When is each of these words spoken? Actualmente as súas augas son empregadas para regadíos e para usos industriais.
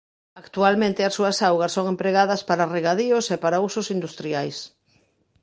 Actualmente 0.41 1.01
as 1.03 1.15
súas 1.17 1.37
augas 1.49 1.71
son 1.77 1.85
empregadas 1.93 2.41
para 2.49 2.69
regadíos 2.75 3.25
e 3.35 3.37
para 3.43 3.61
usos 3.69 3.87
industriais. 3.95 4.57